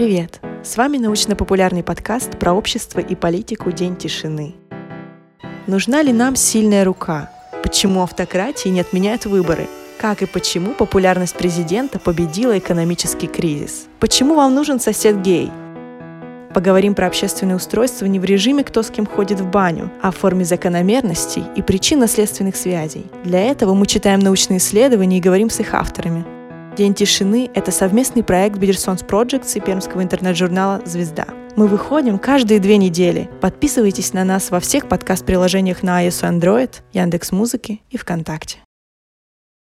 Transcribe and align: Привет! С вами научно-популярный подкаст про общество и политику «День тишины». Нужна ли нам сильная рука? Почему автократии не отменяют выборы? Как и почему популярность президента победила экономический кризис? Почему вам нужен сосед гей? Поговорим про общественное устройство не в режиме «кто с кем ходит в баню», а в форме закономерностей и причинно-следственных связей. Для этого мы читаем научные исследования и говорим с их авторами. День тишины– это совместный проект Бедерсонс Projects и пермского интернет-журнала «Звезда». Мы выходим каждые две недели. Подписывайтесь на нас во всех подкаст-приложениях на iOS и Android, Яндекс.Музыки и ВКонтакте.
Привет! 0.00 0.40
С 0.64 0.78
вами 0.78 0.96
научно-популярный 0.96 1.82
подкаст 1.82 2.38
про 2.38 2.54
общество 2.54 3.00
и 3.00 3.14
политику 3.14 3.70
«День 3.70 3.96
тишины». 3.96 4.54
Нужна 5.66 6.00
ли 6.00 6.10
нам 6.10 6.36
сильная 6.36 6.86
рука? 6.86 7.30
Почему 7.62 8.02
автократии 8.02 8.70
не 8.70 8.80
отменяют 8.80 9.26
выборы? 9.26 9.66
Как 10.00 10.22
и 10.22 10.26
почему 10.26 10.72
популярность 10.72 11.36
президента 11.36 11.98
победила 11.98 12.58
экономический 12.58 13.26
кризис? 13.26 13.88
Почему 13.98 14.36
вам 14.36 14.54
нужен 14.54 14.80
сосед 14.80 15.20
гей? 15.20 15.50
Поговорим 16.54 16.94
про 16.94 17.06
общественное 17.06 17.56
устройство 17.56 18.06
не 18.06 18.18
в 18.18 18.24
режиме 18.24 18.64
«кто 18.64 18.82
с 18.82 18.88
кем 18.88 19.04
ходит 19.04 19.40
в 19.40 19.50
баню», 19.50 19.90
а 20.00 20.12
в 20.12 20.16
форме 20.16 20.46
закономерностей 20.46 21.44
и 21.56 21.60
причинно-следственных 21.60 22.56
связей. 22.56 23.04
Для 23.22 23.40
этого 23.40 23.74
мы 23.74 23.84
читаем 23.84 24.20
научные 24.20 24.60
исследования 24.60 25.18
и 25.18 25.20
говорим 25.20 25.50
с 25.50 25.60
их 25.60 25.74
авторами. 25.74 26.39
День 26.80 26.94
тишины– 26.94 27.50
это 27.54 27.72
совместный 27.72 28.24
проект 28.24 28.56
Бедерсонс 28.56 29.02
Projects 29.02 29.54
и 29.54 29.60
пермского 29.60 30.02
интернет-журнала 30.02 30.80
«Звезда». 30.86 31.26
Мы 31.54 31.66
выходим 31.66 32.18
каждые 32.18 32.58
две 32.58 32.78
недели. 32.78 33.28
Подписывайтесь 33.42 34.14
на 34.14 34.24
нас 34.24 34.50
во 34.50 34.60
всех 34.60 34.88
подкаст-приложениях 34.88 35.82
на 35.82 36.06
iOS 36.06 36.22
и 36.22 36.38
Android, 36.38 36.76
Яндекс.Музыки 36.94 37.82
и 37.90 37.98
ВКонтакте. 37.98 38.60